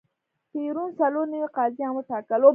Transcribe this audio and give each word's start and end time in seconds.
پېرون 0.51 0.89
څلور 0.99 1.25
نوي 1.33 1.49
قاضیان 1.57 1.91
وټاکل. 1.93 2.41